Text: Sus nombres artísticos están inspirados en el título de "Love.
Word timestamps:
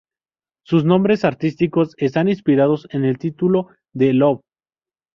Sus 0.65 0.83
nombres 0.83 1.23
artísticos 1.25 1.93
están 1.97 2.27
inspirados 2.27 2.87
en 2.89 3.05
el 3.05 3.19
título 3.19 3.67
de 3.93 4.13
"Love. 4.13 4.41